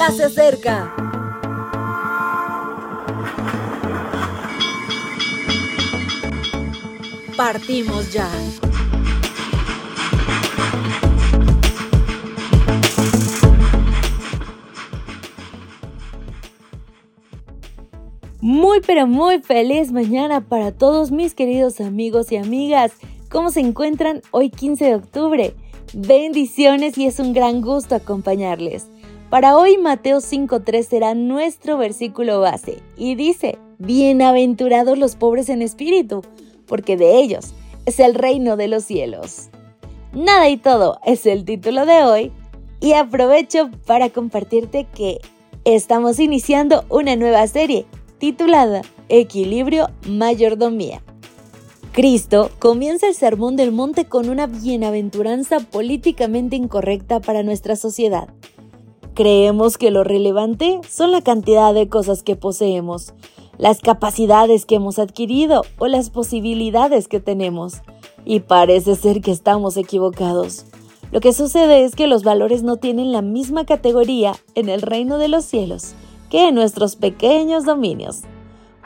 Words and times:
ya 0.00 0.10
se 0.12 0.24
acerca. 0.24 0.94
Partimos 7.36 8.10
ya. 8.10 8.26
Muy 18.40 18.80
pero 18.80 19.06
muy 19.06 19.40
feliz 19.42 19.92
mañana 19.92 20.40
para 20.40 20.72
todos 20.72 21.10
mis 21.10 21.34
queridos 21.34 21.78
amigos 21.82 22.32
y 22.32 22.36
amigas. 22.38 22.92
¿Cómo 23.30 23.50
se 23.50 23.60
encuentran 23.60 24.22
hoy 24.30 24.48
15 24.48 24.82
de 24.82 24.94
octubre? 24.94 25.54
Bendiciones 25.92 26.96
y 26.96 27.04
es 27.04 27.18
un 27.18 27.34
gran 27.34 27.60
gusto 27.60 27.94
acompañarles. 27.94 28.89
Para 29.30 29.56
hoy 29.56 29.78
Mateo 29.78 30.18
5.3 30.18 30.82
será 30.82 31.14
nuestro 31.14 31.78
versículo 31.78 32.40
base 32.40 32.82
y 32.96 33.14
dice, 33.14 33.58
Bienaventurados 33.78 34.98
los 34.98 35.14
pobres 35.14 35.48
en 35.48 35.62
espíritu, 35.62 36.24
porque 36.66 36.96
de 36.96 37.20
ellos 37.20 37.54
es 37.86 38.00
el 38.00 38.16
reino 38.16 38.56
de 38.56 38.66
los 38.66 38.82
cielos. 38.82 39.48
Nada 40.12 40.48
y 40.48 40.56
todo 40.56 40.98
es 41.06 41.26
el 41.26 41.44
título 41.44 41.86
de 41.86 42.02
hoy 42.02 42.32
y 42.80 42.94
aprovecho 42.94 43.70
para 43.86 44.10
compartirte 44.10 44.88
que 44.92 45.20
estamos 45.64 46.18
iniciando 46.18 46.84
una 46.88 47.14
nueva 47.14 47.46
serie 47.46 47.86
titulada 48.18 48.82
Equilibrio 49.08 49.90
Mayordomía. 50.08 51.02
Cristo 51.92 52.50
comienza 52.58 53.06
el 53.06 53.14
Sermón 53.14 53.54
del 53.54 53.70
Monte 53.70 54.06
con 54.06 54.28
una 54.28 54.48
bienaventuranza 54.48 55.60
políticamente 55.60 56.56
incorrecta 56.56 57.20
para 57.20 57.44
nuestra 57.44 57.76
sociedad. 57.76 58.28
Creemos 59.20 59.76
que 59.76 59.90
lo 59.90 60.02
relevante 60.02 60.80
son 60.88 61.10
la 61.10 61.20
cantidad 61.20 61.74
de 61.74 61.90
cosas 61.90 62.22
que 62.22 62.36
poseemos, 62.36 63.12
las 63.58 63.80
capacidades 63.80 64.64
que 64.64 64.76
hemos 64.76 64.98
adquirido 64.98 65.60
o 65.76 65.88
las 65.88 66.08
posibilidades 66.08 67.06
que 67.06 67.20
tenemos. 67.20 67.82
Y 68.24 68.40
parece 68.40 68.94
ser 68.94 69.20
que 69.20 69.30
estamos 69.30 69.76
equivocados. 69.76 70.64
Lo 71.12 71.20
que 71.20 71.34
sucede 71.34 71.84
es 71.84 71.94
que 71.94 72.06
los 72.06 72.24
valores 72.24 72.62
no 72.62 72.78
tienen 72.78 73.12
la 73.12 73.20
misma 73.20 73.66
categoría 73.66 74.32
en 74.54 74.70
el 74.70 74.80
reino 74.80 75.18
de 75.18 75.28
los 75.28 75.44
cielos 75.44 75.92
que 76.30 76.48
en 76.48 76.54
nuestros 76.54 76.96
pequeños 76.96 77.66
dominios. 77.66 78.22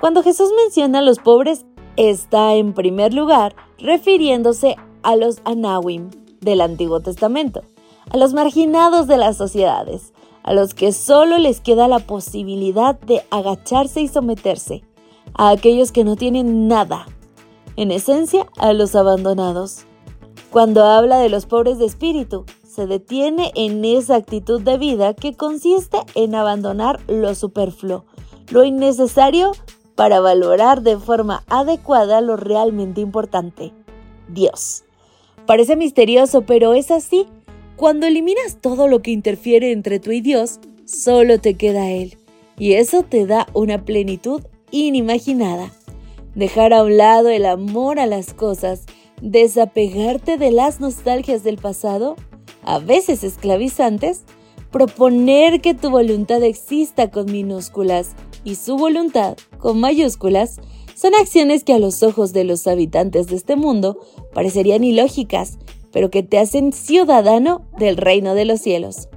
Cuando 0.00 0.24
Jesús 0.24 0.50
menciona 0.64 0.98
a 0.98 1.02
los 1.02 1.20
pobres, 1.20 1.64
está 1.96 2.56
en 2.56 2.72
primer 2.74 3.14
lugar 3.14 3.54
refiriéndose 3.78 4.74
a 5.04 5.14
los 5.14 5.42
Anawim 5.44 6.10
del 6.40 6.60
Antiguo 6.60 6.98
Testamento, 6.98 7.62
a 8.10 8.16
los 8.16 8.34
marginados 8.34 9.06
de 9.06 9.16
las 9.16 9.36
sociedades, 9.36 10.12
a 10.42 10.52
los 10.52 10.74
que 10.74 10.92
solo 10.92 11.38
les 11.38 11.60
queda 11.60 11.88
la 11.88 12.00
posibilidad 12.00 12.98
de 13.00 13.24
agacharse 13.30 14.00
y 14.00 14.08
someterse, 14.08 14.82
a 15.34 15.50
aquellos 15.50 15.90
que 15.90 16.04
no 16.04 16.16
tienen 16.16 16.68
nada, 16.68 17.06
en 17.76 17.90
esencia 17.90 18.46
a 18.58 18.72
los 18.72 18.94
abandonados. 18.94 19.86
Cuando 20.50 20.84
habla 20.84 21.18
de 21.18 21.28
los 21.28 21.46
pobres 21.46 21.78
de 21.78 21.86
espíritu, 21.86 22.44
se 22.64 22.86
detiene 22.86 23.52
en 23.54 23.84
esa 23.84 24.16
actitud 24.16 24.60
de 24.60 24.78
vida 24.78 25.14
que 25.14 25.36
consiste 25.36 25.98
en 26.14 26.34
abandonar 26.34 27.00
lo 27.08 27.34
superfluo, 27.34 28.04
lo 28.50 28.64
innecesario 28.64 29.52
para 29.94 30.20
valorar 30.20 30.82
de 30.82 30.98
forma 30.98 31.44
adecuada 31.48 32.20
lo 32.20 32.36
realmente 32.36 33.00
importante, 33.00 33.72
Dios. 34.28 34.84
Parece 35.46 35.76
misterioso, 35.76 36.42
pero 36.42 36.74
es 36.74 36.90
así. 36.90 37.26
Cuando 37.76 38.06
eliminas 38.06 38.58
todo 38.60 38.86
lo 38.86 39.02
que 39.02 39.10
interfiere 39.10 39.72
entre 39.72 39.98
tú 39.98 40.12
y 40.12 40.20
Dios, 40.20 40.60
solo 40.84 41.40
te 41.40 41.54
queda 41.54 41.90
Él. 41.90 42.16
Y 42.56 42.74
eso 42.74 43.02
te 43.02 43.26
da 43.26 43.48
una 43.52 43.84
plenitud 43.84 44.42
inimaginada. 44.70 45.72
Dejar 46.36 46.72
a 46.72 46.84
un 46.84 46.96
lado 46.96 47.30
el 47.30 47.46
amor 47.46 47.98
a 47.98 48.06
las 48.06 48.32
cosas, 48.32 48.84
desapegarte 49.20 50.36
de 50.36 50.52
las 50.52 50.80
nostalgias 50.80 51.42
del 51.42 51.58
pasado, 51.58 52.16
a 52.62 52.78
veces 52.78 53.24
esclavizantes, 53.24 54.22
proponer 54.70 55.60
que 55.60 55.74
tu 55.74 55.90
voluntad 55.90 56.42
exista 56.42 57.10
con 57.10 57.30
minúsculas 57.30 58.12
y 58.44 58.54
su 58.54 58.76
voluntad 58.76 59.36
con 59.58 59.80
mayúsculas, 59.80 60.60
son 60.94 61.14
acciones 61.14 61.64
que 61.64 61.72
a 61.72 61.78
los 61.78 62.02
ojos 62.02 62.32
de 62.32 62.44
los 62.44 62.66
habitantes 62.66 63.26
de 63.26 63.36
este 63.36 63.56
mundo 63.56 63.98
parecerían 64.32 64.84
ilógicas, 64.84 65.58
pero 65.94 66.10
que 66.10 66.24
te 66.24 66.40
hacen 66.40 66.72
ciudadano 66.72 67.62
del 67.78 67.96
reino 67.96 68.34
de 68.34 68.44
los 68.44 68.60
cielos. 68.60 69.08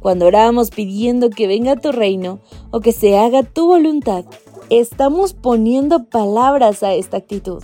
Cuando 0.00 0.26
oramos 0.26 0.70
pidiendo 0.70 1.30
que 1.30 1.46
venga 1.46 1.76
tu 1.76 1.92
reino 1.92 2.40
o 2.72 2.80
que 2.80 2.90
se 2.90 3.16
haga 3.16 3.44
tu 3.44 3.68
voluntad, 3.68 4.24
estamos 4.68 5.32
poniendo 5.32 6.06
palabras 6.06 6.82
a 6.82 6.92
esta 6.94 7.18
actitud. 7.18 7.62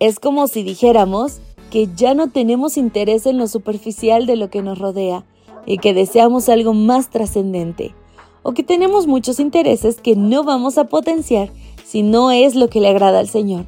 Es 0.00 0.20
como 0.20 0.48
si 0.48 0.62
dijéramos 0.62 1.40
que 1.70 1.88
ya 1.96 2.12
no 2.12 2.28
tenemos 2.28 2.76
interés 2.76 3.24
en 3.24 3.38
lo 3.38 3.48
superficial 3.48 4.26
de 4.26 4.36
lo 4.36 4.50
que 4.50 4.60
nos 4.60 4.78
rodea 4.78 5.24
y 5.64 5.78
que 5.78 5.94
deseamos 5.94 6.50
algo 6.50 6.74
más 6.74 7.08
trascendente, 7.08 7.94
o 8.42 8.52
que 8.52 8.62
tenemos 8.62 9.06
muchos 9.06 9.40
intereses 9.40 10.02
que 10.02 10.14
no 10.14 10.44
vamos 10.44 10.76
a 10.76 10.84
potenciar 10.84 11.48
si 11.86 12.02
no 12.02 12.30
es 12.30 12.54
lo 12.54 12.68
que 12.68 12.80
le 12.80 12.88
agrada 12.88 13.18
al 13.18 13.28
Señor. 13.28 13.64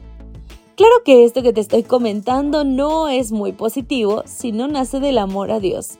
Claro 0.76 0.92
que 1.06 1.25
esto 1.25 1.42
que 1.42 1.54
te 1.54 1.62
estoy 1.62 1.84
comentando 1.84 2.62
no 2.64 3.09
es 3.09 3.32
muy 3.32 3.53
positivo 3.53 4.22
si 4.26 4.53
no 4.53 4.69
nace 4.69 5.00
del 5.00 5.16
amor 5.16 5.50
a 5.50 5.59
Dios. 5.59 5.98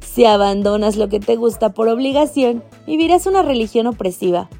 Si 0.00 0.26
abandonas 0.26 0.96
lo 0.96 1.08
que 1.08 1.18
te 1.18 1.36
gusta 1.36 1.72
por 1.72 1.88
obligación, 1.88 2.62
vivirás 2.86 3.24
una 3.24 3.40
religión 3.40 3.86
opresiva. 3.86 4.50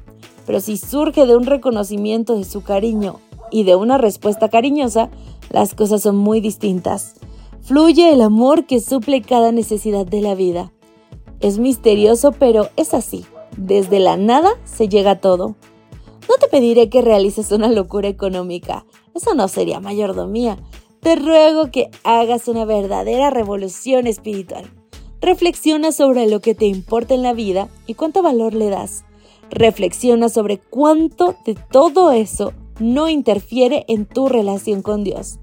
Pero 0.47 0.59
si 0.59 0.75
surge 0.75 1.27
de 1.27 1.35
un 1.35 1.45
reconocimiento 1.45 2.35
de 2.35 2.45
su 2.45 2.63
cariño 2.63 3.19
y 3.51 3.63
de 3.63 3.75
una 3.75 3.99
respuesta 3.99 4.49
cariñosa, 4.49 5.11
las 5.51 5.75
cosas 5.75 6.01
son 6.01 6.17
muy 6.17 6.41
distintas. 6.41 7.13
Fluye 7.61 8.11
el 8.11 8.21
amor 8.21 8.65
que 8.65 8.79
suple 8.79 9.21
cada 9.21 9.51
necesidad 9.51 10.07
de 10.07 10.21
la 10.21 10.33
vida. 10.33 10.71
Es 11.41 11.59
misterioso, 11.59 12.31
pero 12.31 12.69
es 12.75 12.95
así. 12.95 13.23
Desde 13.55 13.99
la 13.99 14.17
nada 14.17 14.49
se 14.63 14.89
llega 14.89 15.11
a 15.11 15.21
todo. 15.21 15.55
No 16.27 16.35
te 16.39 16.47
pediré 16.47 16.89
que 16.89 17.03
realices 17.03 17.51
una 17.51 17.69
locura 17.69 18.07
económica, 18.07 18.85
eso 19.19 19.35
no 19.35 19.47
sería 19.49 19.81
mayordomía. 19.81 20.57
Te 21.01 21.15
ruego 21.15 21.71
que 21.71 21.89
hagas 22.03 22.47
una 22.47 22.63
verdadera 22.63 23.29
revolución 23.29 24.07
espiritual. 24.07 24.71
Reflexiona 25.21 25.91
sobre 25.91 26.27
lo 26.27 26.39
que 26.39 26.55
te 26.55 26.65
importa 26.65 27.13
en 27.13 27.23
la 27.23 27.33
vida 27.33 27.67
y 27.85 27.95
cuánto 27.95 28.23
valor 28.23 28.53
le 28.53 28.69
das. 28.69 29.03
Reflexiona 29.49 30.29
sobre 30.29 30.57
cuánto 30.57 31.35
de 31.45 31.55
todo 31.69 32.11
eso 32.11 32.53
no 32.79 33.09
interfiere 33.09 33.83
en 33.89 34.05
tu 34.05 34.29
relación 34.29 34.81
con 34.81 35.03
Dios. 35.03 35.39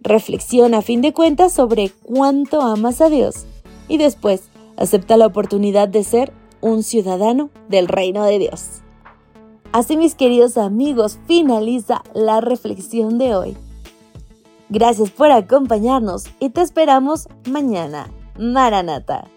Reflexiona 0.00 0.78
a 0.78 0.82
fin 0.82 1.00
de 1.02 1.12
cuentas 1.12 1.52
sobre 1.52 1.90
cuánto 2.04 2.60
amas 2.60 3.00
a 3.00 3.08
Dios 3.08 3.46
y 3.88 3.98
después 3.98 4.42
acepta 4.76 5.16
la 5.16 5.26
oportunidad 5.26 5.88
de 5.88 6.04
ser 6.04 6.32
un 6.60 6.84
ciudadano 6.84 7.50
del 7.68 7.88
reino 7.88 8.24
de 8.24 8.38
Dios. 8.38 8.82
Así 9.72 9.96
mis 9.96 10.14
queridos 10.14 10.56
amigos, 10.56 11.18
finaliza 11.26 12.02
la 12.14 12.40
reflexión 12.40 13.18
de 13.18 13.34
hoy. 13.34 13.56
Gracias 14.70 15.10
por 15.10 15.30
acompañarnos 15.30 16.24
y 16.40 16.50
te 16.50 16.62
esperamos 16.62 17.28
mañana. 17.50 18.08
Maranata. 18.38 19.28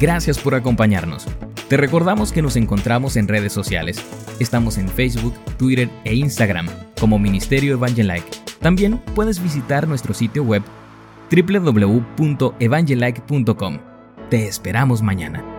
Gracias 0.00 0.38
por 0.38 0.54
acompañarnos. 0.54 1.26
Te 1.68 1.76
recordamos 1.76 2.32
que 2.32 2.40
nos 2.42 2.56
encontramos 2.56 3.16
en 3.16 3.28
redes 3.28 3.52
sociales. 3.52 4.02
Estamos 4.40 4.78
en 4.78 4.88
Facebook, 4.88 5.34
Twitter 5.58 5.90
e 6.04 6.14
Instagram 6.14 6.68
como 6.98 7.18
Ministerio 7.18 7.74
Evangelike. 7.74 8.30
También 8.60 8.96
puedes 9.14 9.42
visitar 9.42 9.86
nuestro 9.86 10.14
sitio 10.14 10.42
web 10.42 10.62
www.evangelike.com. 11.30 13.78
Te 14.30 14.48
esperamos 14.48 15.02
mañana. 15.02 15.49